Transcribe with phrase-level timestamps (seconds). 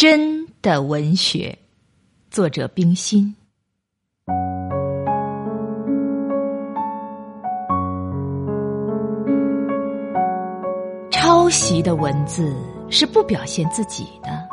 [0.00, 1.54] 真的文学，
[2.30, 3.34] 作者冰心。
[11.10, 12.50] 抄袭的文字
[12.88, 14.48] 是不表现自己的，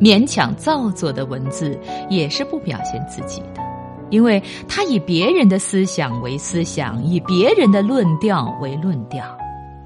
[0.00, 1.78] 勉强造作的文字
[2.10, 3.62] 也是不表现自己的，
[4.10, 9.24] 因为他以别人的思想为思想，以别人的论调为论调，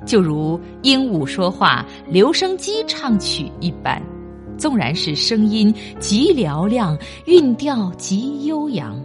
[0.06, 4.02] 就如鹦鹉说话、留声机唱曲一般。
[4.62, 8.96] 纵然是声音极嘹亮，韵调极悠扬，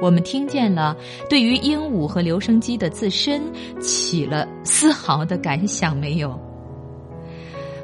[0.00, 0.96] 我们听见了，
[1.28, 3.42] 对于鹦鹉和留声机的自身
[3.80, 6.38] 起了丝毫的感想没有？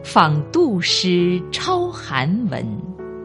[0.04, 2.64] 仿杜诗抄韩文，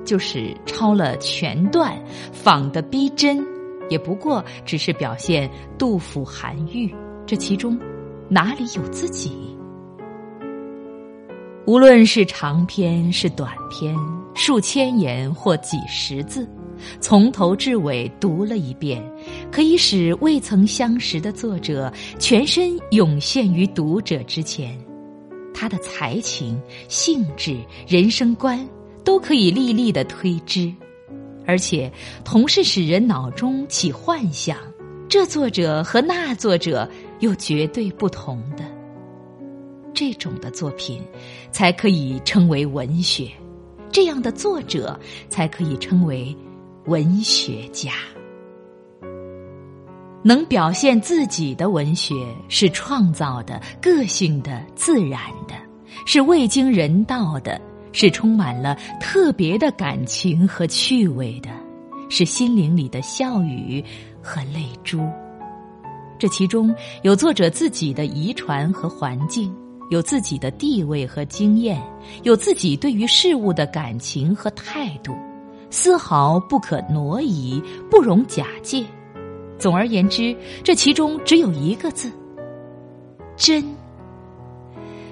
[0.04, 1.96] 就是抄了全段，
[2.32, 3.46] 仿的逼真，
[3.92, 6.92] 也不过只是表现杜甫韩愈，
[7.28, 7.80] 这其中
[8.28, 9.53] 哪里有自己？
[11.66, 13.96] 无论是长篇是短篇，
[14.36, 16.46] 数千言或几十字，
[17.00, 19.02] 从头至尾读了一遍，
[19.50, 24.78] 可以使未曾相识的作者全身涌现于读者之前。
[25.54, 28.68] 他的才情、性质、人生观
[29.06, 30.70] 都可以历历的推知，
[31.46, 31.90] 而且
[32.26, 34.58] 同是使人脑中起幻想：
[35.08, 36.90] 这作者和那作者
[37.22, 38.66] 又绝对不同的。
[39.94, 41.02] 这种的作品，
[41.52, 43.28] 才可以称为文学；
[43.92, 45.00] 这样的作者，
[45.30, 46.36] 才可以称为
[46.86, 47.92] 文学家。
[50.24, 52.16] 能表现自己的文学，
[52.48, 55.54] 是创造的、个性的、自然的，
[56.06, 57.60] 是未经人道的，
[57.92, 61.50] 是充满了特别的感情和趣味的，
[62.10, 63.84] 是心灵里的笑语
[64.22, 65.06] 和泪珠。
[66.18, 69.54] 这其中有作者自己的遗传和环境。
[69.94, 71.80] 有自己的地位和经验，
[72.24, 75.16] 有自己对于事物的感情和态度，
[75.70, 78.84] 丝毫不可挪移，不容假借。
[79.60, 82.12] 总而言之，这其中只有一个字：
[83.38, 83.64] 真。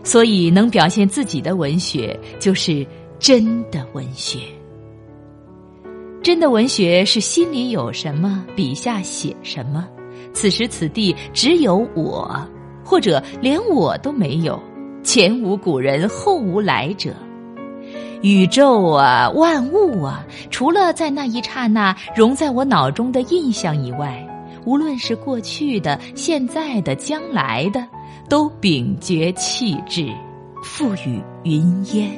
[0.03, 2.83] 所以，能表现自己的文学，就是
[3.19, 4.39] 真的文学。
[6.23, 9.87] 真的文学是心里有什么，笔下写什么。
[10.33, 12.35] 此时此地只有我，
[12.83, 14.59] 或者连我都没有。
[15.03, 17.13] 前无古人，后无来者。
[18.21, 24.27] 宇宙啊，万物啊，除了在那一刹那融在我脑中的印象以外，
[24.63, 27.83] 无论是过去的、现在的、将来的，
[28.29, 30.07] 都秉绝气质，
[30.63, 32.11] 赋予云烟。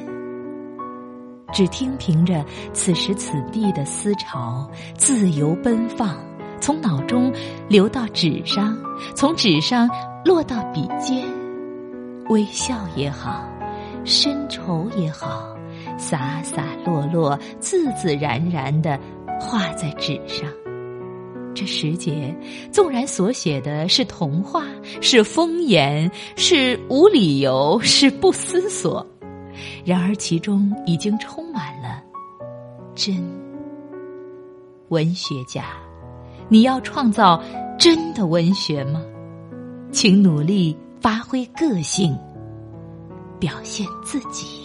[1.54, 6.18] 只听凭着此时此地的思潮，自由奔放，
[6.60, 7.32] 从脑中
[7.66, 8.76] 流到纸上，
[9.14, 9.88] 从纸上
[10.24, 11.24] 落到笔尖。
[12.28, 13.46] 微笑也好，
[14.04, 15.54] 深愁也好，
[15.98, 18.98] 洒洒落落，自自然然的
[19.38, 20.48] 画在纸上。
[21.54, 22.34] 这时节，
[22.72, 24.64] 纵然所写的是童话，
[25.00, 29.06] 是风言，是无理由，是不思索，
[29.84, 32.02] 然而其中已经充满了
[32.94, 33.22] 真。
[34.88, 35.64] 文学家，
[36.48, 37.40] 你要创造
[37.78, 39.02] 真的文学吗？
[39.92, 40.76] 请努力。
[41.04, 42.18] 发挥个性，
[43.38, 44.63] 表现自己。